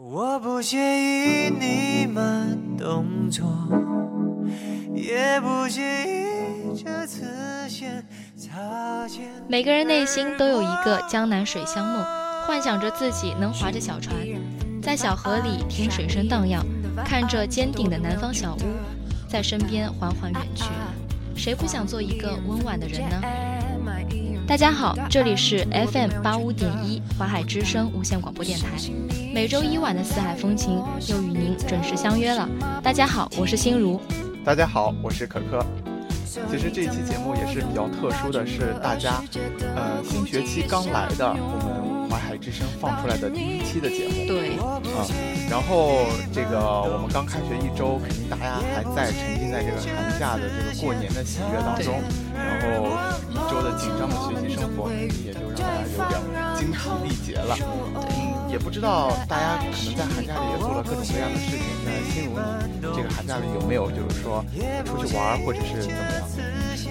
[0.00, 3.44] 我不介意你慢动作，
[4.94, 7.26] 也不介意这次
[7.68, 8.06] 先
[8.36, 9.28] 擦肩。
[9.48, 12.04] 每个人内心都有一个江南水乡梦，
[12.46, 14.14] 幻想着自己能划着小船，
[14.80, 16.64] 在小河里听水声荡漾，
[17.04, 18.58] 看着尖顶的南方小屋
[19.28, 20.62] 在身边缓缓远去。
[21.34, 23.20] 谁不想做一个温婉的人呢？
[24.48, 25.62] 大家好，这里是
[25.92, 28.68] FM 八五点一华海之声无线广播电台，
[29.30, 32.48] 每周一晚的四海风情又与您准时相约了。
[32.82, 34.00] 大家好，我是心如。
[34.42, 35.62] 大家好，我是可可。
[36.50, 39.22] 其实这一期节目也是比较特殊的，是大家，
[39.76, 44.26] 呃，新学期刚来的，我们华海之声放出来的第一期的节目。
[44.26, 44.58] 对。
[44.58, 52.00] 嗯，然后这个我们刚开学一周，肯定大家还在沉浸在这个寒假的这个过年的喜悦当中，
[52.34, 52.88] 然后
[53.30, 57.56] 一周的紧张的学习生活，也就让大家有点精疲力竭了。
[57.94, 61.60] 嗯，也不知道大家可能在寒假里也做了各种各样的事情。
[61.84, 64.44] 那心如你这个寒假里有没有就是说
[64.84, 66.04] 出去玩，或者是怎么样？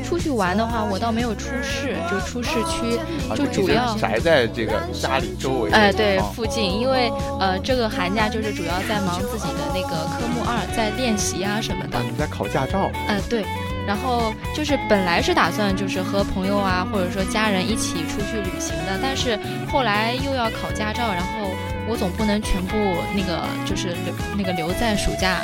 [0.03, 2.99] 出去玩的话，我倒没有出市，就出市区，
[3.35, 5.71] 就主要宅在这个家里周围。
[5.71, 11.99] 哎，对，附近，因为呃，这个寒假就是主要在忙自己的那个科目二，在练习啊什么的。
[12.01, 12.89] 你在考驾照？
[13.07, 13.45] 呃，对。
[13.87, 19.39] 然后就是本来是打算就是和朋友啊，或者说家人一起出去旅行的，但是
[19.71, 21.49] 后来又要考驾照，然后
[21.87, 22.75] 我总不能全部
[23.15, 25.39] 那个就是留那个留在暑假。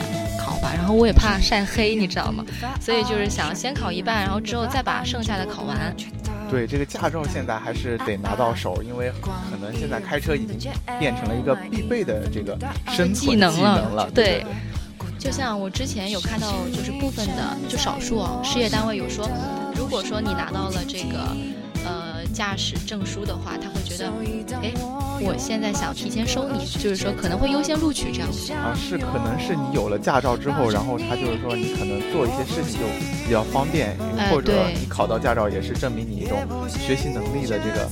[0.75, 2.43] 然后我也怕晒黑，你知道吗？
[2.79, 5.95] 所以就是想先考一半，然后之后再把剩下的考完。
[6.49, 9.11] 对，这个驾照现在还是得拿到手，因为
[9.49, 14.09] 可能现在开车已经变成了一个必备的这个生技能了。
[14.13, 14.45] 对，
[15.17, 19.27] 就像我之前有看到，就是部分的，就少数哦，事业单位有说，
[19.75, 21.62] 如果说你拿到了这个。
[22.33, 24.11] 驾驶证书的话，他会觉得，
[24.61, 24.73] 哎，
[25.21, 28.31] 我现在想提前收你，就是说可能会优先录取这样。
[28.31, 32.87] 子啊，是可能是你有了驾照之后，然后他就是说你可能做一些事情就
[33.23, 33.95] 比较方便，
[34.31, 37.87] 或者你考到驾照也是证明你一种学习能力的这个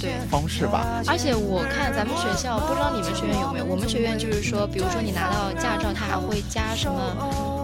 [0.00, 0.12] 对。
[0.30, 1.02] 方式吧。
[1.08, 7.59] 而且我看咱们学校，不知道你们学院有没有，我们学院就是说，比如说你拿到驾照，他还会加什么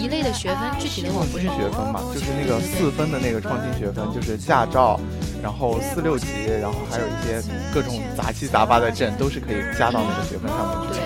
[0.00, 4.98] 一类的学分，具体的我不是学分嘛，就是那个四分的那个创新学分，就是驾照。
[5.42, 6.26] 然后四六级，
[6.60, 11.00] 然后还有一些各种杂七杂八的证，都是可以加到那个学分上面去。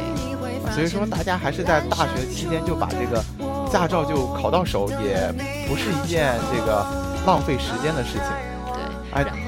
[0.75, 3.23] 所以说，大家还是在大学期间就把这个
[3.71, 5.33] 驾照就考到手，也
[5.69, 6.85] 不是一件这个
[7.25, 8.23] 浪费时间的事情。
[8.75, 9.44] 对，然后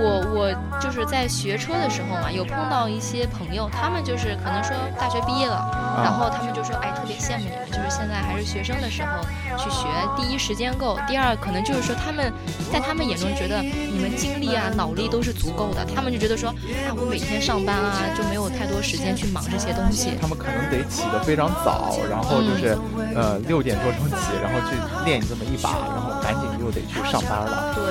[0.00, 9.20] 我我就是在学车的时候嘛，有碰到一些朋友，他们就是可能说大学毕业了，然后他们就说，哎，特别羡慕你们，就是现在还是学生的时候
[9.58, 9.86] 去学。
[10.16, 12.32] 第一，时间够；第二，可能就是说他们
[12.72, 13.60] 在他们眼中觉得。
[13.92, 20.16] 你们精力啊、脑力都是足够的，他们就觉得说，啊，我每天上班啊，就没有太多时间去忙这些东西。
[20.18, 22.78] 他们可能得起得非常早，然后就是，
[23.14, 27.74] 呃，六点多钟起，然后去练这么一把，然后赶紧又得去上班了。
[27.74, 27.84] 对，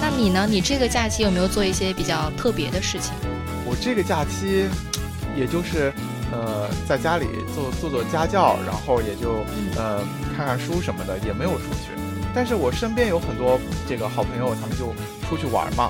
[0.00, 0.46] 那你呢？
[0.48, 3.12] 你这个假期有没有做一些比较特别的事情？
[3.66, 4.66] 我这个假期，
[5.36, 5.92] 也就是，
[6.32, 9.44] 呃，在家里做做做家教，然后也就，
[9.76, 10.02] 呃，
[10.36, 11.92] 看看书什么的，也没有出去。
[12.34, 14.94] 但是我身边有很多这个好朋友，他们就。
[15.30, 15.88] 出去玩嘛，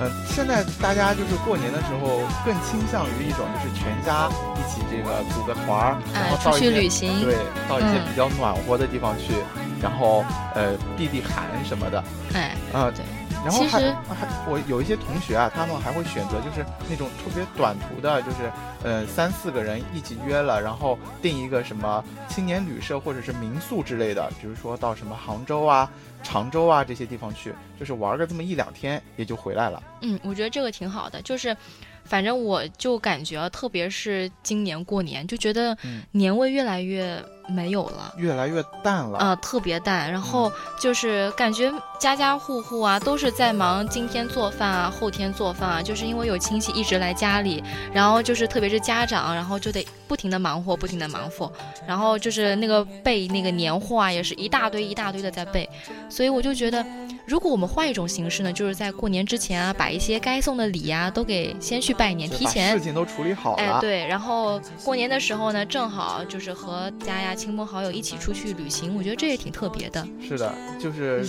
[0.00, 7.36] 嗯，现在大家就是过年的时候更倾向于一种就是全家一起这个组个团儿，然后出去旅行，对，
[7.68, 9.34] 到一些比较暖和的地方去，
[9.82, 10.24] 然后
[10.54, 12.02] 呃避避寒什么的，
[12.32, 13.04] 哎，啊对。
[13.48, 13.80] 然后还
[14.14, 18.52] 还我有一些同学啊，他们还会选择就是那种特别短途的，就是
[18.84, 25.90] 呃三四个人一起约了，然后订一个什么青年旅社或者是民宿之类的，比如说到什么杭州啊、
[26.22, 29.82] 常州啊这些地方去，就是玩个这么一两天也就回来了。
[30.02, 31.56] 嗯，我觉得这个挺好的，就是。
[32.04, 35.76] 反正我就感觉，特别是今年过年，就觉得
[36.10, 40.10] 年味越来越没有了，越来越淡了啊，特别淡。
[40.10, 51.50] 然后就是感觉家家户户啊都是在忙今天做饭啊，后天做饭啊，就是因为有亲戚一直来家里，然后就是特别是家长，然后就得不停的忙活，不停的忙活，
[51.86, 55.68] 然后就是那个备那个年货啊，也是一大堆一大堆的在备，
[56.08, 56.84] 所以我就觉得。
[57.26, 63.62] 如果我们换一种形式呢，就是在过年之前啊，把一些该送的礼啊都给先去拜年，提前事情都处理好了。
[63.62, 70.06] 哎，对，然后过年的时候呢，正好就是和家呀亲朋好友一起出去旅行，我觉得这也挺特别的。
[70.20, 71.26] 是的，就是。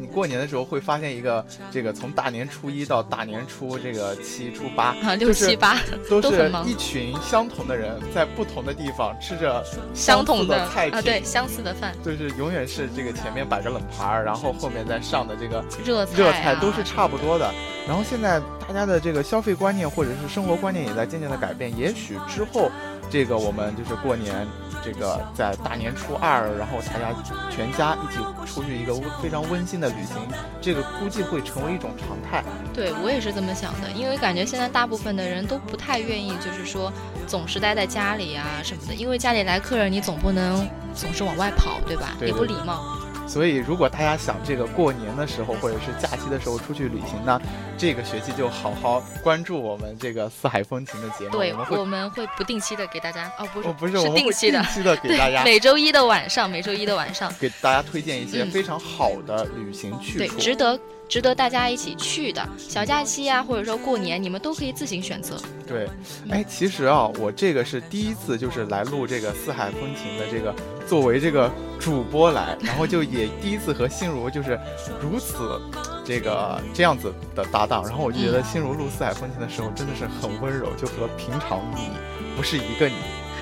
[0.00, 5.78] 你过年的时候会发现一个，这个从大年初一到大年初这个七初八啊，六七八
[6.08, 9.62] 都是一群相同的人，在不同的地方吃着
[9.92, 17.52] 相同的菜品，对相似的饭，就是永远是这个前面摆着冷盘儿，然后后面再上的这个热热菜都是差不多的。
[17.86, 22.70] 然后现在大家的这个消费观念或者是生活观念也在渐渐的改变，也许之后。
[23.12, 24.48] 这个我们就是过年。
[24.84, 27.14] 这个在大年初二，然后大家
[27.48, 28.92] 全家一起出去一个
[29.22, 30.16] 非常温馨的旅行，
[30.60, 32.42] 这个估计会成为一种常态。
[32.74, 36.92] 对我也是这么想的，因为感觉现在大部分的人都不太愿意，就是说
[37.28, 42.16] 总是待在家里啊什么的，因为家里来客人，你总不能总是往外跑，对吧？
[42.20, 42.98] 也不礼貌。
[43.26, 47.40] 所以，如果大家想这个过年的时候或者是假期的时候出去旅行呢，
[47.78, 51.30] 这个学期就好好关注我们这个四海风情的节目。
[51.30, 55.44] 对，我们会不定期的给大家哦，不是不是，是定期的，定期的给大家。
[55.44, 60.78] 每周一的晚上，每周一的晚上给大家推荐一些非常好的旅行去处，对，值得。
[61.12, 65.38] 值得大家一起去的小假期呀，或者说过年，你们都可以自行选择。
[65.66, 65.86] 对，
[66.30, 70.54] 哎，其实啊，我这个是第一次，就是来录这个四海风情的这个
[70.88, 74.58] 作为这个主播来，然后就也第一次和心如就是
[75.02, 75.60] 如此
[76.02, 81.90] 这个这样子的搭档，然后我就觉得心如录四海风情的时候真的是很温柔，就和平常你
[82.34, 82.94] 不是一个你。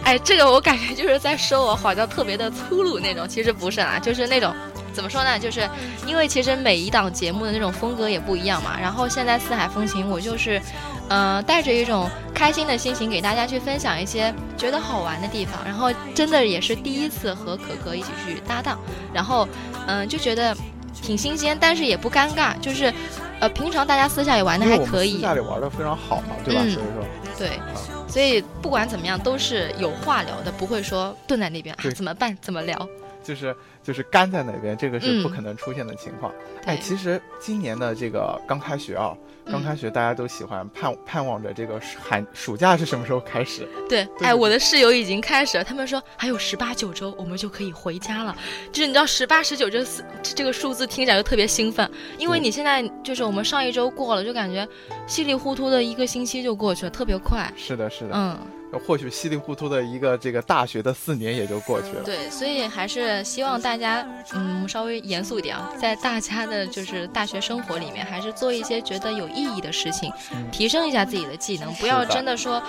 [0.03, 4.53] 哎，这个我感觉就是在说我好像特别的粗鲁那种，其实不是啊，就是那种。
[4.93, 5.39] 怎么说呢？
[5.39, 5.69] 就是
[6.07, 8.79] 因为其实每一档节目的那种风格也不一样嘛。
[8.81, 10.61] 然后现在四海风情，我就是，
[11.09, 15.65] 呃，带着一种开心的心情给大家去分享一些觉得好玩的地方。
[15.65, 18.79] 然后真的也是第一次和可可一起去搭档，
[19.13, 19.49] 然后
[19.87, 20.57] 嗯，就觉得
[21.03, 22.59] 挺新鲜，但是也不尴尬。
[22.61, 22.93] 就是，
[23.41, 26.61] 呃，平常大家私下也玩的还可以，私下里玩的非常好嘛，对吧？
[26.63, 26.85] 所以说，
[27.39, 27.51] 对，
[28.09, 32.37] 所以不管怎么样都是有话聊的，不会说蹲在那边啊怎么办？
[32.41, 32.89] 怎么聊？
[33.23, 36.33] 就是就是干在哪边，这个是不可能出现的情况。
[36.65, 39.17] 哎，其实今年的这个刚开学啊，
[39.47, 43.67] 刚开学大家都喜欢盼盼望着这个寒暑假是什么时候开始？
[43.89, 48.37] 对，哎，我的室友已经开始了，他们说还有十八九周我们就可以回家了。
[48.71, 54.69] 就是你知道十八十九这四这个数字听起来就特别兴奋，因为你现在就是我们上一周过了，就感觉
[55.07, 57.51] 稀里糊涂的一个星期就过去了，特别快。
[57.57, 58.39] 是的，是的，嗯。
[58.87, 62.05] 或许稀里糊涂的一个这个大学的四年也就过去了。
[62.05, 70.13] 对，所以还是希望大家，嗯，稍微严肃一点啊，在大家的就是大学生活里面，还是做一些觉得有意义的事情，
[70.53, 72.63] 提升一下自己的技能，不要真的说，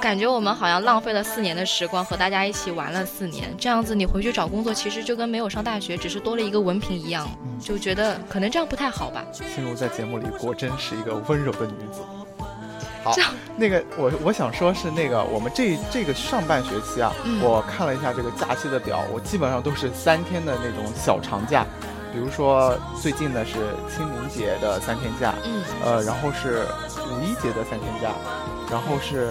[0.00, 7.28] 感觉我们好像浪费了四年的时光和大家一起玩了四年，这样子你回去找工作，其实就跟没有上大学，只是多了一个文凭一样，
[7.60, 9.24] 就觉得可能这样不太好吧。
[9.32, 12.00] 心如在节目里果真是一个温柔的女子。
[13.06, 13.14] 好，
[13.56, 21.64] 那个我我想说是那个我们这这个上半学期啊，我看了一下这个假期的表，我基本上都是三天的那种小长假，
[22.12, 23.52] 比如说最近的是
[23.88, 26.66] 清明节的三天假，嗯，呃，然后是
[27.08, 28.10] 五一节的三天假，
[28.68, 29.30] 然后是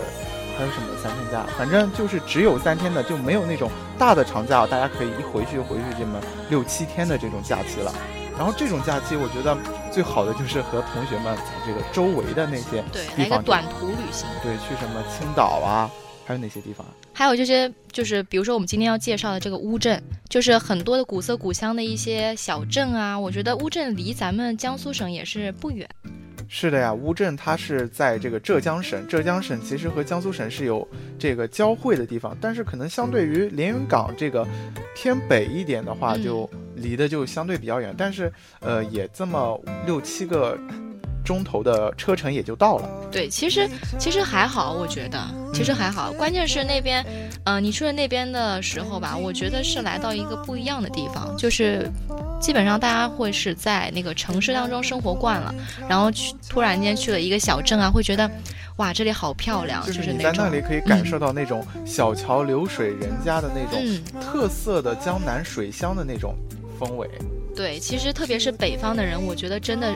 [0.57, 3.69] 还有什么三天假，反正就是只有三天的，就没有那种
[3.99, 6.17] 大的长假，大家可以一回去就回去这么
[6.49, 7.93] 六七天的这种假期了。
[8.37, 9.57] 然后这种假期，我觉得
[9.91, 15.89] 最好的就是和同学们在这个周围的那些对来个短途旅行，对，去什么青岛啊，
[16.25, 16.85] 还有哪些地方？
[17.13, 23.17] 还有这些，就是比如说我们今天要介绍的这个乌镇，就是很多的古色古香的一些小镇啊。
[23.17, 25.89] 我觉得乌镇离咱们江苏省也是不远。
[26.49, 30.85] 是的呀，乌镇它是在这个浙江省，浙江省其实和江苏省是有
[31.17, 34.45] 这个交汇的地方，但是可能相对于连云港这个
[34.93, 40.57] 偏北一点的话，就离得就相对比较远，但是呃也这么六七个
[41.23, 42.89] 钟头的车程也就到了。
[43.11, 43.67] 对，其实
[43.97, 45.19] 其实还好，我觉得
[45.53, 47.05] 其实还好，关键是那边，
[47.45, 51.89] 嗯，你去了那边的时候吧，我觉得是来到一个不一样的地方，就是。
[52.41, 55.55] 基本上大家会是在那个城市当中生活惯了，
[55.87, 58.29] 然后去突然间去了一个小镇啊，会觉得，
[58.75, 63.81] 哇，这里好漂亮，就是你在那里可以感受到那种小桥流水人家的那种
[64.21, 66.35] 特色的江南水乡的那种
[66.75, 67.09] 风味。
[67.55, 69.95] 对，其实特别是北方的人，我觉得真的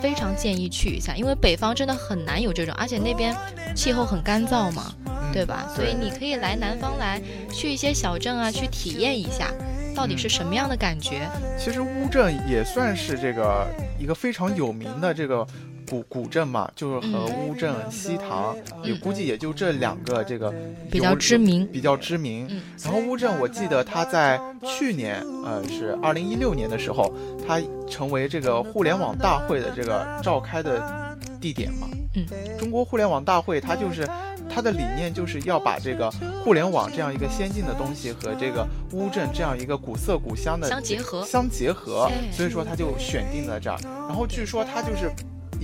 [0.00, 3.36] 非常建议去一下，因为北方真的很难有这种，而且那边
[3.76, 4.94] 气候很干燥嘛，
[5.32, 5.70] 对吧？
[5.76, 7.20] 所以你可以来南方来，
[7.52, 9.52] 去一些小镇啊，去体验一下。
[9.94, 11.20] 到底是什么样的感觉？
[11.56, 13.64] 其实乌镇也算是这个
[13.96, 15.46] 一个非常有名的这个
[15.88, 20.52] 古古镇嘛，就是和乌镇、西塘，也估计也就这两个这个
[20.90, 22.48] 比较知名，比较知名。
[22.82, 27.12] 然后乌镇，我记得它在去年，呃，是二零一六年的时候，
[27.46, 31.88] 它成为这个互联网大会的这个召开的地点嘛。
[32.14, 32.24] 嗯，
[32.58, 34.08] 中国互联网大会，它就是。
[34.46, 36.08] 它的理念就是要把这个
[36.44, 42.08] 互联网这样一个先进的东西和这个乌镇这样一个古色古香的相结合，相结合。
[42.30, 43.78] 所以说，它就选定在这儿。
[44.06, 45.10] 然后据说它就是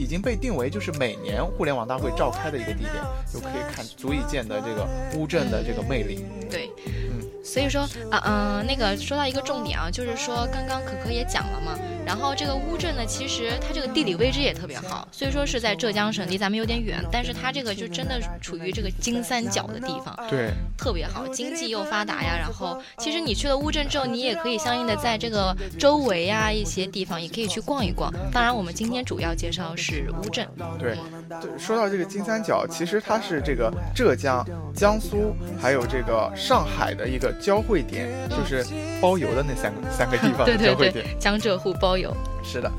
[0.00, 2.94] 已经被定为就是每年互联网大会召开的一个地点，
[3.30, 6.24] 就可以看足以见得这个乌镇的这个魅力。
[6.50, 11.78] 对，嗯，所以说啊，嗯，那个说到一个重点啊，就是说刚刚可可也讲了嘛。
[12.06, 22.36] 然后这个乌镇呢，其实它这个地理位置也特别好，虽说是在浙江省，离咱们有点远，但是它这个就真的处于这个金三角的地方，对，特别好，经济又发达呀。
[22.36, 28.12] 然后其实你去了乌镇之后，你也可以相应的在这个周围啊一些地方也可以去逛一逛。
[28.32, 29.89] 当然，我们今天主要介绍是
[30.22, 30.46] 乌镇。
[30.78, 30.96] 对，
[31.40, 34.44] 对，说到这个金三角，其实它是这个浙江、
[34.74, 38.64] 江苏还有这个上海的一个交汇点，就是
[39.00, 41.04] 包邮的那三个三个地方的 交汇点。
[41.18, 42.14] 江浙沪包邮。
[42.42, 42.70] 是的，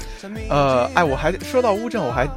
[0.49, 2.27] 呃，哎，我还说到乌镇，我还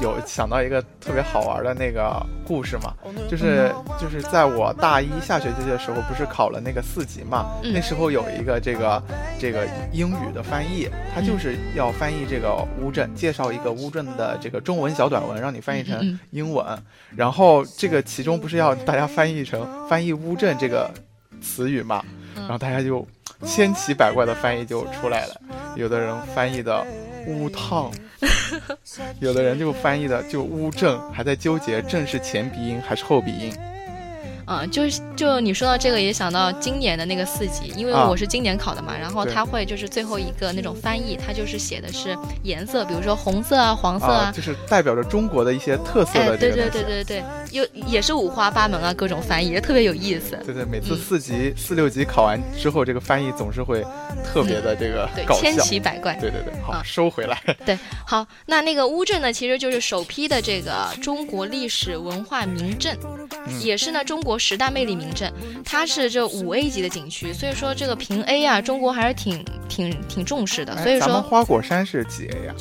[0.00, 2.94] 有想到一个特别好玩的那个故事嘛，
[3.28, 9.02] 就是就是在我大一下学期的时候，不是考了那个四级嘛，那时候有一个这个
[9.38, 16.66] 这个英语的翻译，他就是要翻译这个乌镇，介绍一个乌镇的这个中文小短文，让你翻译成英文，
[17.16, 20.90] 然后这个其中不是要大家翻译成翻译乌镇这个
[21.40, 22.04] 词语嘛，
[22.36, 23.06] 然后大家就。
[23.44, 25.34] 千奇百怪的翻译就出来了，
[25.76, 26.82] 有的人翻译的
[27.26, 27.92] 乌烫，
[29.20, 33.52] 有的人就翻译的就乌正，还在纠结正是前鼻音还是后鼻音。
[34.46, 46.36] 啊，就是就你说到这个，也想到今年的那个四级，因为我是今年考的嘛，然后他会就是最后一个那种翻译，他就是写的是颜色，比如说红色啊、黄色啊，就是代表着中国的一些特色的。
[46.36, 50.38] 对对对对对，又也是五花八门啊，各种翻译也特别有意思。
[50.44, 53.82] 对对，每次四级、四六级考完之后，这个翻译总是会
[54.22, 56.14] 特别的这个搞笑，千奇百怪。
[56.16, 57.40] 对对对，好收回来。
[57.64, 62.94] 对，好，那那个乌镇呢，其实就是首批的这个中国历史文化名镇，
[63.62, 64.33] 也是呢中国。
[64.38, 65.32] 十大魅力名镇，
[65.64, 70.76] 它是这五 A 级的景区，所以说这个评 A 啊，中国还是挺挺挺重视的。
[70.82, 72.54] 所以说，咱们花果山是几 A 呀？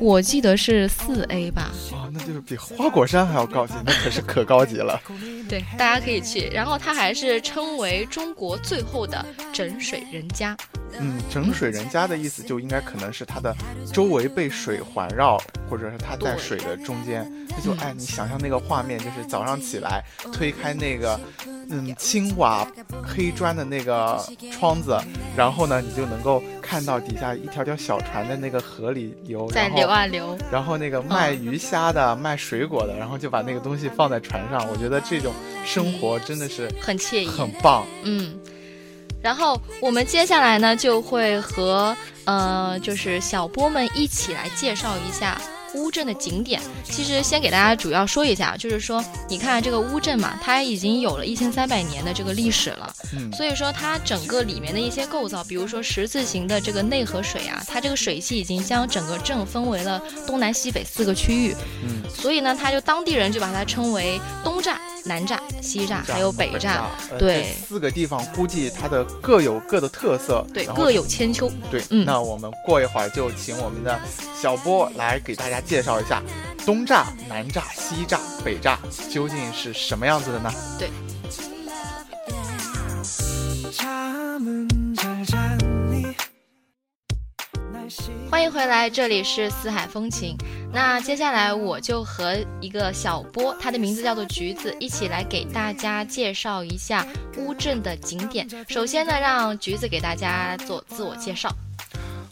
[0.00, 1.70] 我记得是四 A 吧。
[1.92, 5.00] 哦，那就是比花果山还要高级，那可是可高级了。
[5.48, 6.48] 对，大家可以去。
[6.52, 10.56] 然后它还是称为中国最后的整水人家。
[10.98, 13.54] 嗯，整水人家的意思就应该可能是它的
[13.92, 15.38] 周围被水环绕，
[15.68, 17.30] 或者是它在水的中间。
[17.48, 21.11] 那就哎，你想象那个画面，就是早上起来推开那个
[21.70, 22.66] 嗯青瓦
[23.02, 24.98] 黑砖的那个窗子，
[25.36, 30.36] 然后呢，你就能够看到底下一条条小船在那个河里游，在流啊流。
[30.50, 34.68] 然后那个卖鱼虾的、卖水果的，然后就把那个东西放在船上。
[34.68, 35.32] 我觉得这种
[35.64, 37.86] 生活真的是很惬意，很棒。
[38.02, 38.38] 嗯。
[39.22, 45.40] 然后我们接下来呢，就会和呃，就是小波们一起来介绍一下
[45.74, 46.60] 乌镇的景点。
[46.84, 52.94] 其实先给大家主要说一下，就是说，你看这个乌镇嘛，它已经有了一千三百年的这个历史了。
[53.14, 53.32] 嗯。
[53.32, 61.54] 所以说它整个里面的一些构造，比如说十字形的这个内河水啊，它这个水系已经将整个镇分为了东南西北四个区域。
[61.84, 62.02] 嗯。
[62.14, 64.76] 所以呢，它就当地人就把它称为东栅。
[65.04, 66.82] 南栅、西栅还有北栅，
[67.18, 71.50] 对，四个地方估计它的各有各的特色，对，各有千秋。
[71.72, 73.98] 对，嗯，那我们过一会儿就请我们的
[74.40, 76.22] 小波来给大家介绍一下
[76.64, 78.76] 东栅、南栅、西栅、北栅
[79.12, 80.50] 究竟是什么样子的呢？
[80.78, 80.90] 对。
[88.30, 90.36] 欢迎回来，这里是四海风情。
[90.72, 98.48] 那接下来我就和一个小波，他的名字叫做橘子，一起来给大家介绍一下乌镇的景点。
[98.68, 101.54] 首先呢，让橘子给大家做自我介绍。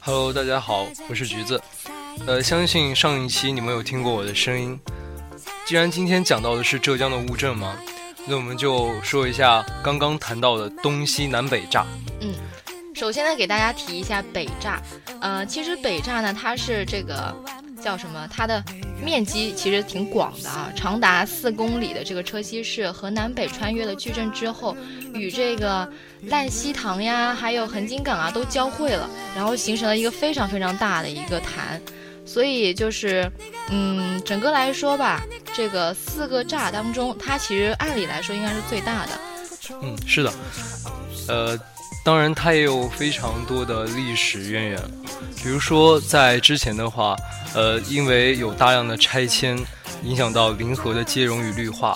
[0.01, 1.61] Hello，大家好，我是橘子。
[2.27, 4.79] 呃，相信上一期你们有听过我的声音。
[5.67, 7.77] 既然今天讲到的是浙江的乌镇嘛，
[8.27, 11.87] 那我们就说一下刚刚谈到的东西南北炸。
[12.21, 12.35] 嗯。
[12.93, 14.79] 首先呢，给大家提一下北炸，
[15.21, 17.35] 呃，其实北炸呢，它是这个
[17.81, 18.29] 叫什么？
[18.31, 18.63] 它的
[19.03, 24.77] 面积其实挺广的啊，长达四公里的这个车溪市和南北穿越了矩阵之后，
[25.15, 25.89] 与这个
[26.25, 31.81] 烂溪塘呀，还有横金港啊都交汇了，然后形成了一个非常非常大的一个潭，
[32.25, 33.31] 所以就是，
[33.71, 35.23] 嗯，整个来说吧，
[35.55, 39.13] 这个四个炸当中，它其实按理来说应该是最大的。
[39.83, 40.33] 嗯，是的，
[41.29, 41.59] 呃。
[42.03, 44.83] 当然，它也有非常多的历史渊源，
[45.43, 47.15] 比如说在之前的话，
[47.55, 49.59] 呃，因为有大量的拆迁，
[50.03, 51.95] 影响到临河的接融与绿化，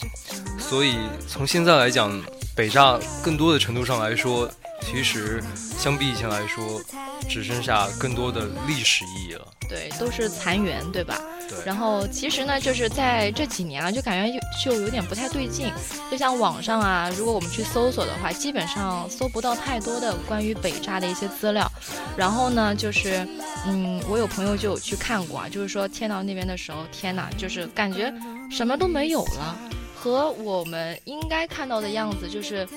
[0.58, 0.96] 所以
[1.26, 2.22] 从现在来讲，
[2.54, 4.48] 北栅更多的程度上来说，
[4.82, 5.42] 其实
[5.78, 6.80] 相比以前来说，
[7.28, 9.46] 只剩下更多的历史意义了。
[9.68, 11.18] 对，都是残垣，对吧？
[11.64, 15.72] 然后其实呢，就是在这几年啊，就感觉就有点不太对劲。
[16.10, 21.70] 就像网上啊，如果我们去搜索的话，基本上搜不到太多的关于北栅的一些资料。
[22.16, 23.26] 然后呢，就是
[23.66, 28.12] 嗯，我有朋友就有去看过啊，就是说天到那边的时候，天哪，就是感觉
[28.50, 29.58] 什么都没有了，
[29.94, 32.68] 和我们应该看到的样子就是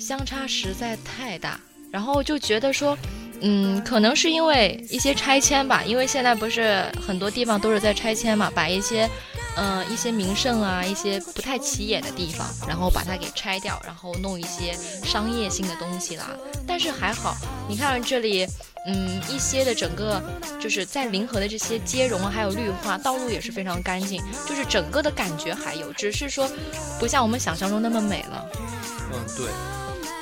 [0.00, 1.60] 相差实在太大。
[1.90, 2.96] 然后就觉得说。
[3.42, 9.08] 嗯，可能是因为一些拆迁吧，因为现在不是很多地方都是在拆迁嘛，把一些，
[9.56, 14.74] 嗯，一些名胜啊，一些不太起眼的地方，然后把它给拆掉，然后弄一些
[15.04, 16.30] 商业性的东西啦。
[16.66, 17.36] 但是还好，
[17.68, 18.46] 你看这里，
[18.86, 20.22] 嗯，一些的整个
[20.58, 26.50] 就是在临河的这些街容啊，还有绿化，道路也是非常干净，就是整个的感觉还有，只是说
[26.98, 28.48] 不像我们想象中那么美了。
[29.12, 29.46] 嗯，对，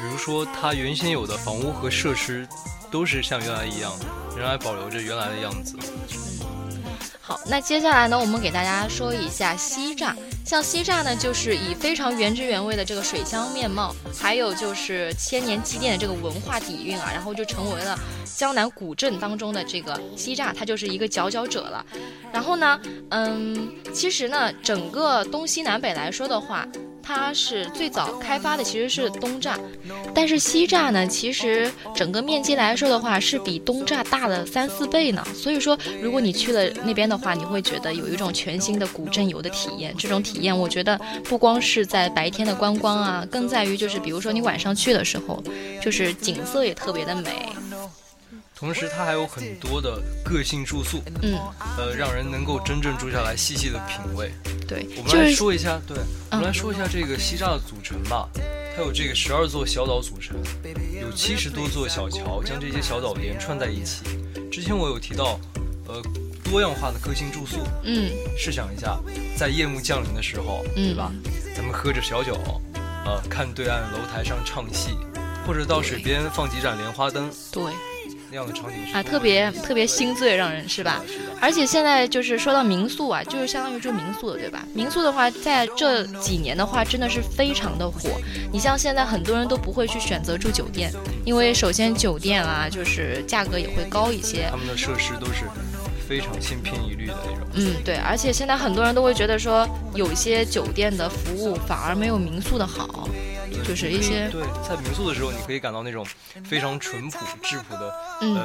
[0.01, 2.47] 比如说它原先有的房屋和设施。
[2.95, 3.93] 都是像原来一样，
[4.37, 5.77] 仍然保留着原来的样子。
[6.13, 6.81] 嗯
[7.21, 10.15] 好，那接下来呢，我们给大家说一下西栅。
[10.47, 17.99] 像西栅呢，就是以非常原汁原味的这个水乡面貌，还有就是千年积淀的这个文化底蕴啊，然后就成为了
[18.37, 21.85] 江南古镇当中的这个西栅，它就是一个佼佼者了。
[22.33, 22.79] 然后呢，
[23.11, 26.65] 嗯，其实呢，整个东西南北来说的话。
[27.05, 29.57] 它是最早开发的其实是东栅，
[30.15, 35.23] 但是西栅呢，其实整个面积来说的话，是比东栅大了三四倍呢。
[35.35, 39.95] 所以说，如果你去了那边的话，你会觉得有一种全新的古镇游的体验。
[39.99, 45.43] 这种体验，我觉得不光是在白天的观光啊，更在于就是比如说你晚上去的时候，
[45.83, 47.31] 就是景色也特别的美。
[48.65, 51.39] 同时，它还有很多的个性住宿，嗯，
[51.77, 54.33] 呃，让人能够真正住下来，细细的品味。
[54.67, 55.99] 对，我们来说一下，对，
[56.31, 58.27] 我们来说一下这个西栅的组成吧。
[58.75, 60.39] 它有这个十二座小岛组成，
[60.99, 64.03] 有七十多座小桥将这些小岛连串在一起。
[64.51, 65.39] 之前我有提到，
[65.87, 66.03] 呃，
[66.43, 67.59] 多样化的个性住宿。
[67.83, 68.99] 嗯，试想一下，
[69.37, 71.13] 在夜幕降临的时候，对吧？
[71.55, 72.35] 咱们喝着小酒，
[73.05, 74.97] 呃，看对岸楼台上唱戏，
[75.47, 77.31] 或者到水边放几盏莲花灯。
[77.53, 77.63] 对。
[78.35, 81.01] 那样的场景啊，特别特别心醉，让人是吧？
[81.41, 84.67] 而且现在就是说到民宿啊，就是相当于住民宿的，对吧？
[84.75, 88.11] 民宿的话，在这几年的话，真的是非常的火。
[88.53, 90.91] 你像现在很多人都不会去选择住酒店，
[91.25, 94.49] 因为首先酒店啊，就是价格也会高一些。
[94.51, 95.45] 他们的设施都是
[96.09, 97.49] 非常千篇一律的那种。
[97.55, 97.97] 嗯，对。
[97.97, 103.09] 而且现在很多人都会觉得说，有一些酒店的服务反而没有民宿的好。
[103.67, 106.05] 就是一些对，在民宿的时候，你可以感到那种
[106.45, 108.45] 非常淳朴质朴的，嗯，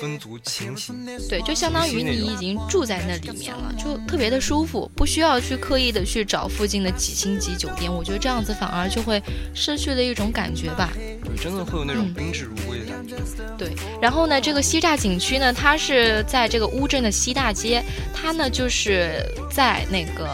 [0.00, 0.94] 风足情形。
[1.28, 7.92] 对，就相当于你已经住在那里面了，就特别的舒服，不需要去刻意的去找附近的几星级酒店。
[7.92, 9.20] 我觉得这样子反而就会
[9.52, 10.90] 失去了一种感觉吧。
[10.96, 13.16] 对真的会有那种宾至如归的感觉。
[13.58, 17.82] 对，然后呢，这个西栅景区呢，它是在这个乌镇的西大街，
[18.14, 20.28] 它呢就是在那个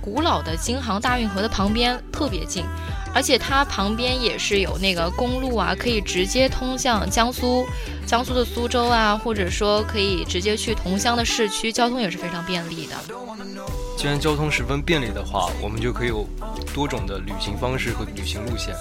[0.00, 2.64] 古老的京杭大运河的旁边，特别近。
[3.14, 7.66] 而且它旁边也是有那个公路啊，可以直接通向江苏，
[8.04, 12.94] 江苏的苏州啊，或者说可以直接去桐乡的市区，交通也是非常便利的。
[13.96, 16.28] 既然交通十分便利的话，我们就可以有
[16.74, 18.74] 多种的旅行方式和旅行路线。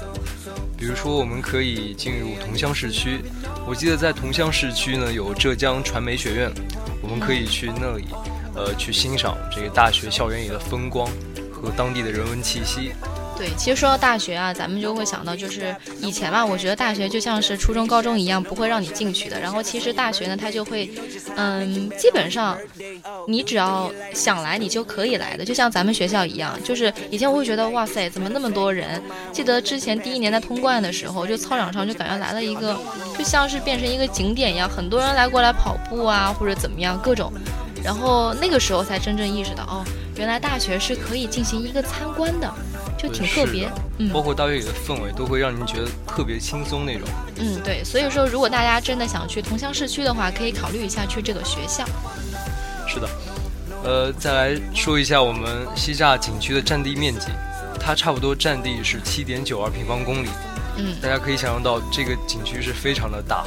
[0.78, 3.22] 比如说，我们可以进入桐乡市区，
[3.66, 6.52] 我记得在桐乡市区呢有浙江传媒学院，
[7.02, 8.06] 我们可以去那里，
[8.54, 11.10] 呃，去欣赏这个大学校园里的风光
[11.50, 12.92] 和当地的人文气息。
[13.38, 19.40] 对，其实说到大学啊，咱们就会想到，就是以前吧，我觉得大学就像是初中、高中一样，不会让你进去的。
[19.40, 20.90] 然后其实大学呢，它就会，
[21.36, 22.58] 嗯，基本上
[23.28, 26.58] 你只要想来，你就可以来的，就像咱们学校一样。
[26.64, 29.02] 就是以前我会觉得，哇塞，怎么那么多人？
[29.34, 32.80] 记得之前第一年在通贯的时候，就操场上就感觉来了一个，
[33.18, 37.32] 就像是变成一个景点一样，很多人来过来跑步啊，或者怎么样，各种。
[37.84, 42.52] 然后那个时候才真正意识到，哦，原来大学是可以进行一个参观的。
[43.08, 47.08] 就挺特别，嗯，包括大学里的氛围都会让您觉得特别轻松那种。
[47.38, 51.86] 嗯，对，所以说如果大家真的想去桐乡市区的话，可以考虑一下去这个学校。
[52.88, 53.10] 是的，
[53.84, 57.28] 呃，再来说一下我们西栅景区的占地面积，
[57.80, 60.30] 它差不多占地是七点九二平方公里。
[60.78, 63.46] 嗯，大家可以想象到这个景区是非常的大，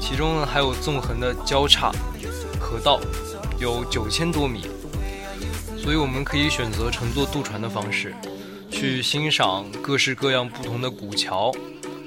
[0.00, 1.92] 其中呢还有纵横的交叉
[2.58, 3.00] 河道，
[3.58, 4.66] 有九千多米，
[5.78, 8.14] 所以我们可以选择乘坐渡船的方式。
[8.82, 11.52] 去欣赏各式各样不同的古桥，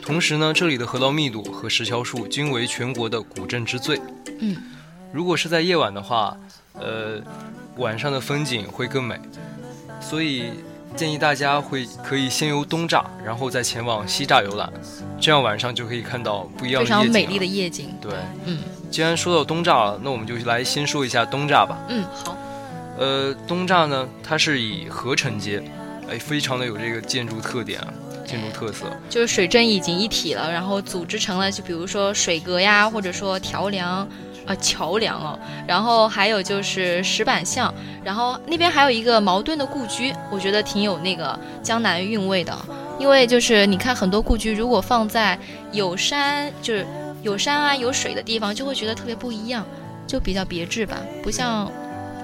[0.02, 3.98] 同时呢，这里的河道密度和石桥数均为全国的古镇之最。
[4.40, 4.58] 嗯，
[5.14, 6.38] 如果是在夜晚的话，
[6.74, 7.22] 呃，
[7.78, 9.18] 晚上的风景会更美，
[10.02, 10.50] 所以
[10.98, 14.70] 建议大家会可以先由东栅，然后再前往西栅游览，
[15.18, 17.88] 这样晚上就可以看到不一样非常美丽的夜景。
[18.02, 18.12] 对，
[18.44, 18.60] 嗯，
[18.92, 21.80] 既然说到东栅了，那我们就来先说一下东栅吧。
[21.88, 22.38] 嗯，好。
[22.98, 25.64] 呃，东栅呢，它是以合成街。
[26.10, 27.94] 哎，非常的有这个建筑特点啊，
[28.26, 34.08] 建筑特色，就是水镇已经一体了，然后组织成了，就比如说水阁呀，或者说桥梁
[34.46, 42.56] 啊，桥梁哦，然后还有就是石板巷，然后那边还有一个茅盾的故居，我觉得挺有那个江南韵味的，
[43.00, 45.38] 因为就是你看很多故居如果放在
[45.72, 46.86] 有山，就是
[47.24, 49.66] 有山啊有水的地方，就会觉得特别不一样，
[50.06, 50.98] 就比较别致吧。
[51.24, 51.72] 不像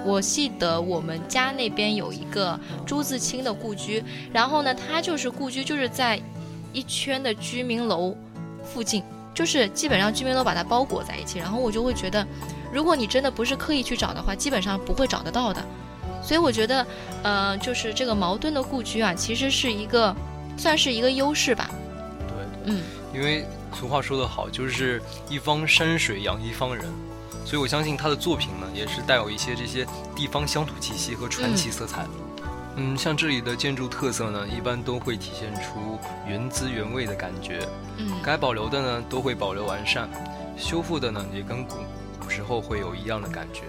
[0.06, 6.22] 我记得我们家那边有一个朱自清的故居，然后呢，他就是故居就是在
[6.74, 8.16] 一圈的居民楼
[8.64, 12.26] 附近，就是基本上居民楼把它包裹在一起，然后我就会觉得，
[12.74, 15.62] 如果你真的不是刻意去找的话，基本上不会找得到的。
[16.24, 16.86] 所以我觉得，
[17.24, 20.16] 呃，就是这个茅盾的故居啊，其实是一个
[20.56, 21.70] 算是一个优势吧。
[22.28, 22.84] 对，嗯，
[23.14, 26.86] 因为俗话说得好，就是一方山水养一方人，
[27.46, 32.10] 所以我相信他的作品呢，也是带有一些这些地方乡土气息和传奇色彩的。
[32.78, 37.68] 嗯，像这里的建筑特色呢，一般都会体现出原汁原味的感觉。
[37.98, 40.08] 嗯，该保留的呢，都会保留完善；
[40.58, 41.76] 修复的呢，也跟古
[42.20, 43.64] 古时候会有一样的感觉。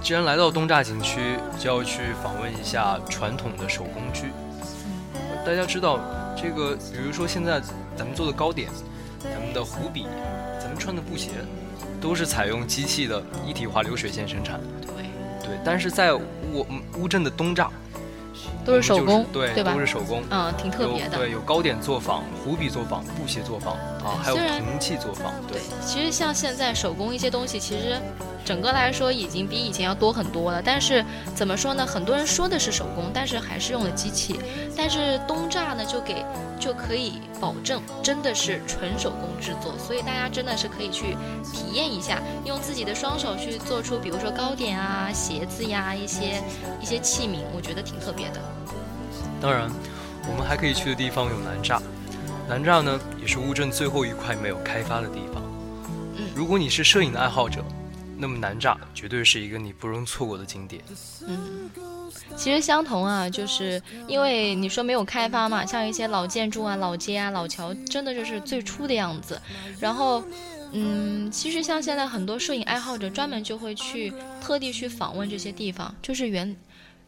[0.00, 4.30] 既然来到东栅景区，就要去访问一下传统的手工具。
[5.44, 5.98] 大家知道，
[6.36, 7.60] 这个比如说现在
[7.96, 8.70] 咱们做的糕点，
[9.18, 10.06] 咱们的壶笔，
[10.60, 11.30] 咱们穿的布鞋，
[12.00, 14.60] 都是采用机器的一体化流水线生产。
[14.80, 15.58] 对，对。
[15.64, 16.66] 但是在我
[16.98, 17.68] 乌镇的东栅。
[18.62, 19.72] 都是手工，对对吧？
[19.72, 21.16] 都是手工，嗯，挺特别的。
[21.16, 25.32] 对，有糕点作坊、湖笔作坊、布鞋作坊啊，还有铜器作坊。
[25.48, 27.98] 对，其实像现在手工一些东西，其实
[28.44, 30.62] 整个来说已经比以前要多很多了。
[30.62, 31.86] 但是怎么说呢？
[31.86, 34.40] 很多人说的是手工，但是还是用了机器。
[34.76, 36.24] 但是东栅呢，就给
[36.58, 46.42] 就可以保证真的是纯手工制作，所以大家真的是可以去体验一下，用自己的双手去做出，比如说糕点啊、鞋子呀一些
[46.80, 48.40] 一些器皿，我觉得挺特别的。
[49.40, 49.70] 当然，
[50.28, 51.80] 我们还可以去的地方有南栅。
[52.48, 55.42] 南栅呢，也是乌镇最后一块没有开发的地方。
[56.34, 57.64] 如果你是摄影的爱好者，
[58.20, 60.82] 那么南栅绝对是一个你不容错过的景点。
[61.26, 61.70] 嗯，
[62.36, 69.40] 其实相同啊，就是因为你说没有开发嘛，像一些老建筑啊、老街啊、老桥，真的就是最初的样子。
[69.80, 70.22] 然后，
[70.72, 76.54] 嗯，其实像现在很多摄影爱好者，专门就会去特地去访问这些地方，就是原。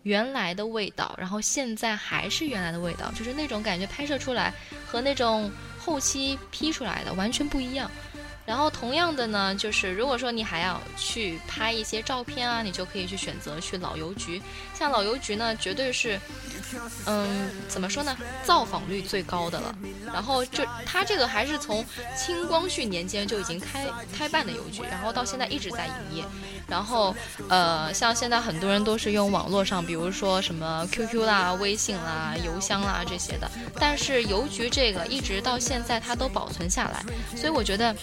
[0.04, 4.52] 原来的味道，然后现在还是原来的味道，就是那种感觉，拍摄出来
[4.84, 5.48] 和那种
[5.78, 7.88] 后期 P 出来的完全不一样。
[8.52, 14.42] 然后同样的呢，就是如果说你还要去拍一些照片啊，你就可以去选择去老邮局。
[14.78, 16.20] 像老邮局呢，绝对是，
[17.06, 19.74] 嗯，怎么说呢，造访率最高的了。
[20.12, 21.82] 然后就它这个还是从
[22.14, 26.24] 清光绪年间就已经开开办的邮局，然后到现在一直在营业。
[26.68, 27.14] 然后
[27.48, 33.50] 呃，像现在很多人都是用网络上，比如说什么 QQ 啦、微信啦、邮箱啦这些的。
[33.76, 37.02] 但是邮局这个一直到现在它都保存下来，
[37.34, 37.96] 所以我觉得。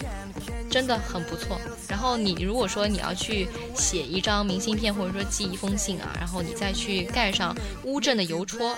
[0.70, 1.60] 真的很不错。
[1.88, 8.76] 然后你如果说你要去写一张明信片，或者说寄一封信啊，然后你再去盖上乌镇的邮戳，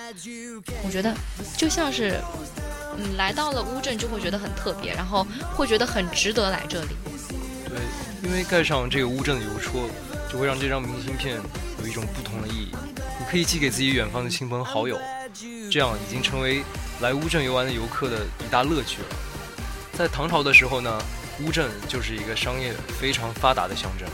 [0.83, 1.13] 我觉得
[1.55, 2.19] 就像是
[2.97, 6.95] 嗯来到了乌镇就会觉得很特别，然后会觉得很值得来这里。
[7.69, 7.77] 对，
[8.23, 9.87] 因为盖上这个乌镇的邮戳，
[10.31, 11.39] 就会让这张明信片
[11.81, 12.71] 有一种不同的意义。
[12.97, 14.99] 你可以寄给自己远方的亲朋好友，
[15.71, 16.63] 这样已经成为
[17.01, 19.07] 来乌镇游玩的游客的一大乐趣了。
[19.93, 20.99] 在唐朝的时候呢。
[21.41, 24.07] 乌镇就是一个商业非常发达的乡镇，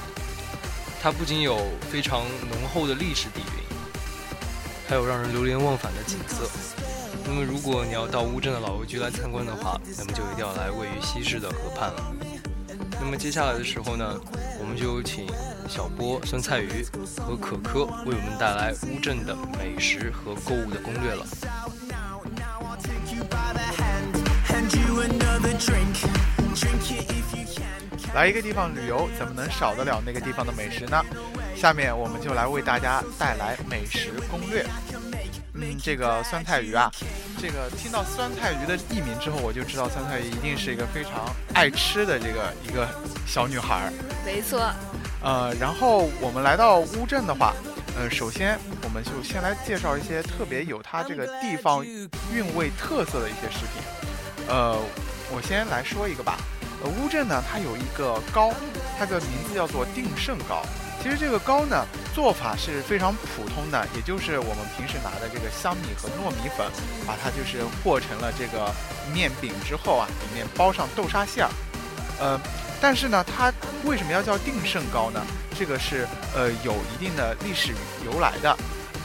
[1.01, 1.59] 它不仅有
[1.91, 3.77] 非常浓厚的历史底蕴，
[4.87, 6.49] 还有让人流连忘返的景色。
[7.25, 12.15] 那么，如果你要到乌镇的老邮局来参观的话，那么就一定要来位于西市的河畔了。
[12.99, 14.19] 那么接下来的时候呢，
[14.59, 15.27] 我们就有请
[15.67, 16.85] 小波、酸菜鱼
[17.17, 21.25] 和可可为我们带来乌镇的美食和购物的攻略了。
[28.13, 31.03] 来一个地方旅游，怎么能少得了那个地方的美食呢？
[31.55, 34.65] 下面我们就来为大家带来美食攻略。
[35.53, 36.89] 嗯，这个酸菜鱼啊，
[37.37, 42.87] 这个听到酸菜鱼的艺名之后，我就知道酸菜鱼一定是一个非常爱吃的这个一个
[43.27, 43.91] 小女孩。
[44.25, 44.71] 没错。
[45.21, 47.53] 呃，然后我们来到乌镇的话，
[47.97, 54.47] 呃，首先我们就先来介绍一些特别有它这个地方韵味特色的一些食品。
[54.47, 54.79] 呃，
[55.31, 56.37] 我先来说一个吧。
[56.81, 58.53] 呃，乌镇呢，它有一个糕，
[58.97, 60.63] 它的名字叫做定胜糕。
[61.01, 66.67] 其实这个糕呢，做法是非常普通的，也就是我们平时拿的这个香米和糯米粉，
[67.05, 68.73] 把它就是和成了这个
[69.13, 71.51] 面饼之后啊，里面包上豆沙馅儿。
[72.19, 72.39] 呃，
[72.81, 73.51] 但是呢，它
[73.83, 75.21] 为什么要叫定胜糕呢？
[75.57, 77.73] 这个是呃有一定的历史
[78.05, 78.55] 由来的。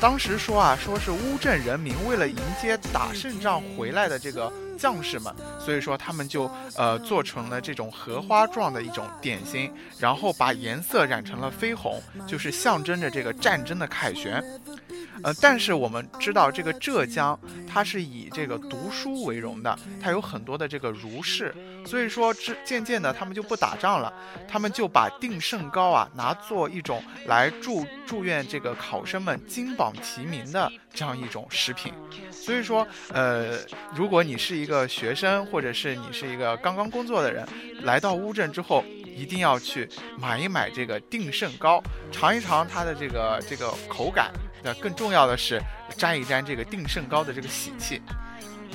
[0.00, 4.52] 当时说啊，说是乌镇人民为了迎接打胜仗回来的这个。
[4.76, 14.42] 将士们，所以说他们就呃做成了这种荷花状的一种点心，然后把颜色染成了绯红，就是象征着这个战争的凯旋。
[15.22, 21.54] 呃，但是我们知道这个浙江，它是以这个读书为荣的，它有很多的这个儒士，
[21.86, 24.12] 所以说之渐渐的他们就不打仗了，
[24.48, 31.92] 他们就把定胜糕啊拿做一种来祝祝愿这个考生们金榜题名的这样一种食品。
[32.30, 33.58] 所以说，呃，
[33.94, 37.46] 如果你是一个学生，或者是你是一个刚刚工作的人，
[37.82, 38.84] 来到乌镇之后，
[39.16, 44.30] 一定要去买一买这个定胜糕，尝一尝它的这个这个口感。
[44.64, 45.60] 那更重要的是
[45.96, 48.00] 沾一沾这个定胜糕的这个喜气。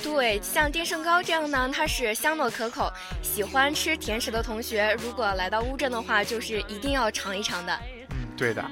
[0.02, 2.90] 对，像定胜糕这样呢，它是香糯可口，
[3.22, 7.78] 喜欢吃甜食的同学，如果来到乌镇的话，就是一定要尝一尝的。
[8.10, 8.64] 嗯，对的。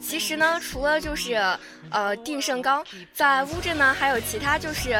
[0.00, 1.34] 其实呢，除了就是
[1.90, 4.94] 呃定胜糕，在乌镇呢还有其他就是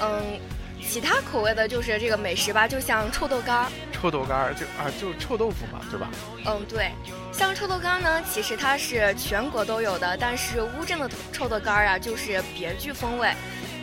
[0.00, 0.40] 嗯
[0.80, 3.66] 其他口味的，就是这个美食吧，就像臭豆干儿。
[3.92, 6.10] 臭豆干儿就啊就臭豆腐嘛，对吧？
[6.46, 6.90] 嗯，对。
[7.32, 13.30] 像臭豆干呢，其实它是全国都有的，但是乌镇的臭豆干儿啊，就是别具风味。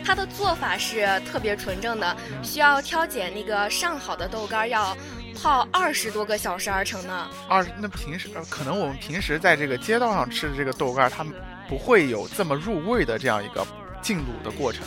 [0.04, 4.96] 它的做法是特别纯正的，需要挑拣那个上好的豆干，要
[5.40, 7.28] 泡二十多个小时而成呢。
[7.48, 11.24] 二那平时可能我们平时在这个街道上吃的这个豆干，它
[11.68, 13.66] 不会有这么入味的这样一个
[14.02, 14.82] 进卤的过程。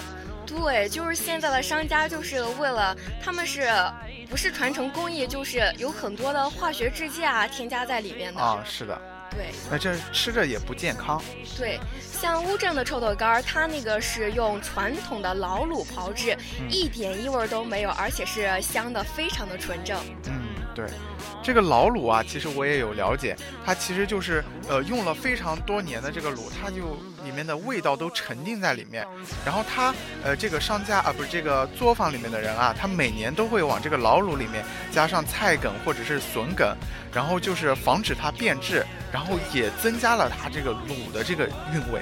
[0.59, 3.69] 对，就是现在的商家就是为了他们是
[4.29, 11.21] 不是传承工艺，就是有很多的化学制剂啊添加在里面的啊，是的，对，那这吃着也不健康。
[11.57, 16.37] 对，像乌镇的臭豆干儿，它那个是用传统的老卤炮制，
[16.69, 19.97] 一点异味都没有，而且是香的，非常的纯正。
[20.27, 20.40] 嗯，
[20.73, 20.85] 对。
[21.43, 29.05] 这个老卤啊，其实我也有了解，它其实就是呃用了非常多年的这个卤，它就里面的味道都沉浸在里面。
[29.43, 36.75] 然后它呃这个商家啊不是这个作坊里面的人啊，他每年都会往这个老卤里面加上菜梗或者是笋梗，
[37.11, 42.01] 然后就是防止它变质，然后也增加了它这个卤的这个韵味。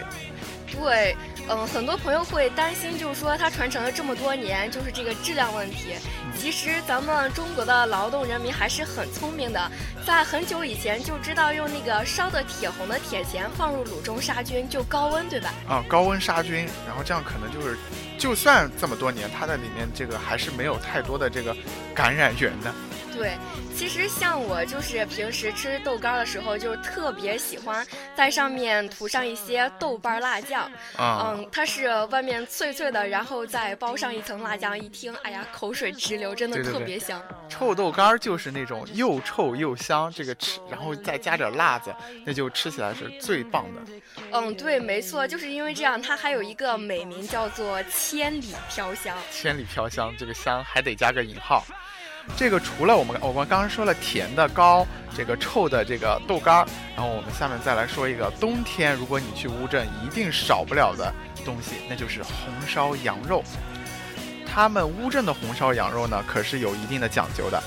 [0.71, 1.15] 对。
[1.51, 5.95] 嗯，很多朋友会担心，就是说它传承了这么多年，就是这个质量问题。
[6.37, 9.71] 其实咱们中国的劳动人民还是很聪明的，
[10.05, 15.51] 在很久以前就知道用那个烧的铁红的铁钳放入卤中杀菌，就高温，对吧？
[15.67, 17.75] 啊，高温杀菌，然后这样可能就是，
[18.19, 21.55] 就算这么多年，它的里面这个还是没有太多的这个
[21.95, 22.71] 感染源的。
[23.19, 23.37] 对，
[23.75, 30.71] 其实像我就是平时吃豆干的时候，就特别喜欢在上面涂上一些豆瓣辣酱。
[30.95, 37.21] 啊，嗯，它是外面脆脆的，然后再包上一层辣酱，一听，哎呀，口水直流，真的特别香。
[37.49, 41.93] 臭豆干就是那种又臭又香，这个吃，然后再加点辣子，
[42.25, 43.81] 那就吃起来是最棒的。
[44.31, 49.17] 嗯，对，没错，就是因为这样，它还有一个美名叫做千里飘香。
[49.29, 51.65] 千里飘香，这个香还得加个引号。
[52.37, 61.13] 这个除了我们我们刚刚说了甜的糕，这个臭的这个豆干儿，然后我们下面再来说一个冬天如果你去乌镇一定少不了的
[61.43, 62.33] 东西，那就是红
[62.65, 63.43] 烧羊肉。
[64.51, 67.61] 他们乌镇的红烧羊肉呢，可是有一定的讲究的。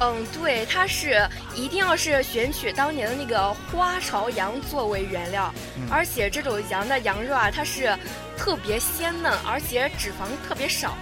[0.00, 5.52] 嗯，对，它是一定要是选取当年的那个花朝羊作为原料，
[5.90, 7.96] 而且这种羊的羊肉啊，它是
[8.36, 10.94] 特别鲜嫩，而且脂肪特别少。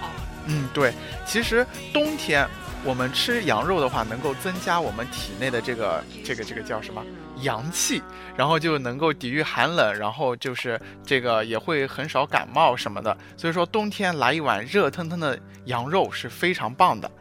[0.47, 0.93] 嗯，对，
[1.25, 2.47] 其实冬天
[2.83, 7.03] 我们吃羊肉的话，能够增加我们体内的这个这个这个叫什么
[7.41, 8.01] 阳气，
[8.35, 13.15] 然后就能够抵御寒冷，然后就是这个也会很少感冒什么的。
[13.35, 17.11] 所以说冬天来一碗热腾腾的羊肉是非常棒的。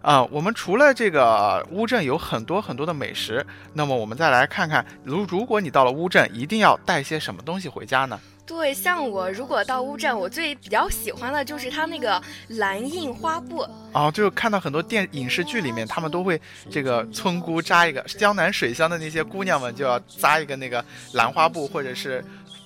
[0.00, 8.18] 啊，我们除了这个乌镇有很多很多的美食，那么我们再来看看，如如果你到了乌镇，一定要带些什么东西回家呢？
[8.44, 13.66] 对，像我如果到乌镇，我最比较喜欢的就是它那个蓝印花布。
[13.92, 22.22] 哦，就看到很多电影视剧里面，他们都会这个村姑扎一个江南水乡的那些姑娘们就要扎一个那个兰花布，或者是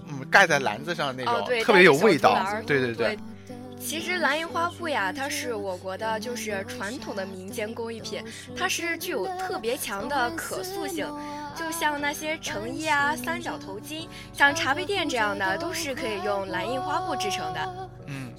[0.09, 2.45] 嗯盖在篮子上那种，特别有味道。
[2.67, 3.19] 对对对。
[3.79, 8.21] 其实蓝印花布呀，它是我国的就是传统的民间工艺品，
[8.57, 11.07] 它是具有特别强的可塑性。
[11.57, 17.89] 就像那些成衣啊、三角头巾，像茶杯垫这样的，都是可以用蓝印花布制成的。
[18.07, 18.31] 嗯，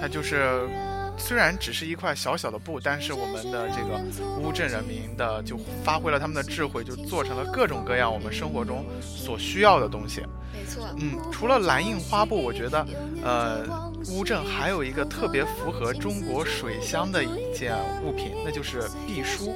[0.00, 0.68] 它就是
[1.16, 4.00] 虽然只是一块小小的布，但是我们的这个
[4.40, 10.22] 乌镇人民的就发挥了他们的智慧，就做成了各种各样我们生活中所需要的东西。
[10.52, 10.84] 没错。
[10.98, 12.86] 嗯，除了蓝印花布，我觉得，
[13.22, 13.92] 呃。
[14.10, 19.54] 乌镇还有一个特别符合中国水乡的一件物品，那就是篦梳。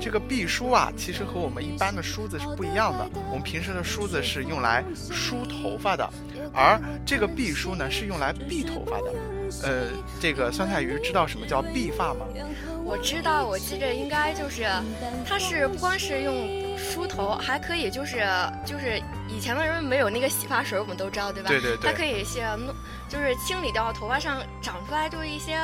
[0.00, 3.08] 这个篦梳啊，其实和我们一般的梳子是不一样的。
[3.30, 6.08] 我们平时的梳子是用来梳头发的，
[6.52, 9.12] 而这个篦梳呢是用来篦头发的。
[9.62, 9.88] 呃，
[10.20, 12.26] 这个酸菜鱼知道什么叫碧发吗？
[12.84, 14.66] 我知道，我记着应该就是，
[15.26, 18.26] 它是不光是用梳头，还可以就是
[18.64, 21.48] 就是以前的人没有那个洗发水，我们都知道对吧？
[21.48, 21.90] 对对对。
[21.90, 22.74] 它可以先弄，
[23.08, 25.58] 就是清理掉头发上长出来就是一些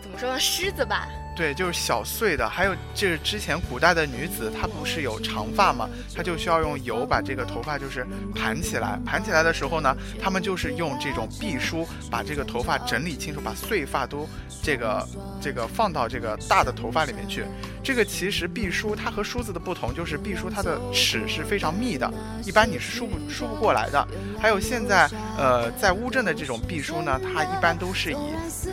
[0.00, 1.08] 怎么说呢虱子吧。
[1.40, 5.88] 对，就是小碎的，还有就是之前古代的女子，她不是有长发吗？
[6.14, 14.28] 她就需要用油把这个头发就是盘起来，盘起来的时候呢，她们就是用这种篦梳把这个头发整理清楚，把碎发都
[14.62, 15.08] 这个
[15.40, 17.42] 这个放到这个大的头发里面去。
[17.82, 22.12] 这个其实篦梳它和梳子的不同，就是篦梳它的齿是非常密的，
[22.44, 24.06] 一般你是梳不梳不过来的。
[24.38, 28.18] 还有现在呃在乌镇的这种篦梳呢，它一般都是以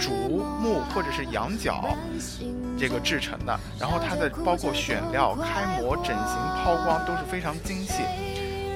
[0.02, 0.12] 竹
[0.60, 1.96] 木或者是羊角。
[2.78, 8.04] 这个制成的，然后它的包括选料、开模、整形、抛光都是非常精细。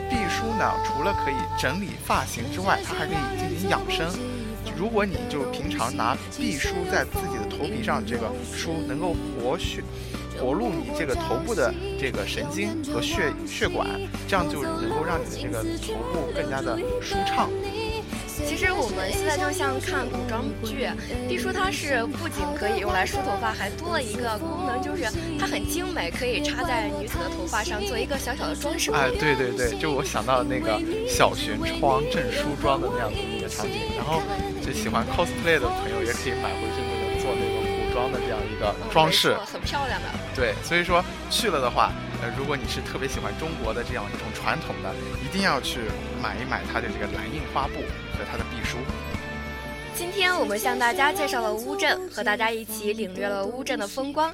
[0.09, 4.09] 碧梳呢，除了可以整理发型之外，它还可以进行养生。
[4.77, 9.83] 如果你就平常拿碧梳在自己的头皮上这个梳，能够活血、
[10.39, 13.87] 活络你这个头部的这个神经和血血管，
[14.27, 17.49] 这样就能够让你的这个头部更加的舒畅。
[18.47, 20.89] 其实我们现在就像看古装剧，
[21.27, 25.05] 碧梳它是不仅可以用来梳头发，还多了一个功能，就是
[25.39, 28.91] 它很精美，可以插在女子的头发上做一个小小的装饰。
[28.91, 34.21] 哎，对对对，就我想到那个小玄窗正梳妆的那样的一个场景，然后
[34.65, 40.07] 就喜欢 cosplay 的朋友也可以买回去那个做那个古装的这样一个装饰，很漂亮的。
[40.35, 41.91] 对，所以说去了的话。
[42.21, 44.93] 呃，如果你是特别喜欢中国的这样一种传统的，
[45.25, 45.79] 一定要去
[46.21, 47.81] 买一买它的这个蓝印花布
[48.21, 48.77] 和它的壁书。
[49.93, 54.33] 今天我们向大家介绍了乌镇，和大家一起领略了乌镇的风光，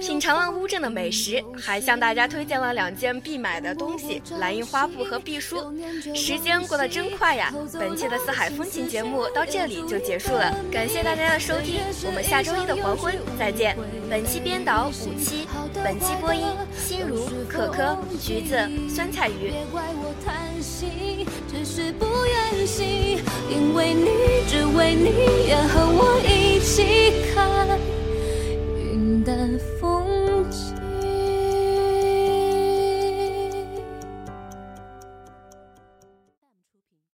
[0.00, 5.72] 品尝了乌镇的美食，还向大家推荐了两件必买的东西——蓝印花布和必书。
[6.14, 7.52] 时间过得真快呀！
[7.78, 13.76] 本期的四海风情节目到这里就结束了，感谢大家的收听，我们下周一的黄昏再见。
[14.10, 16.44] 本期编导五七，本期播音
[16.84, 18.56] 心如、可可、橘子、
[18.88, 19.52] 酸菜鱼。
[21.50, 23.18] 只是不愿醒，
[23.48, 24.10] 因为你，
[24.48, 27.78] 只为你，愿和我一起看
[28.76, 30.03] 云淡风。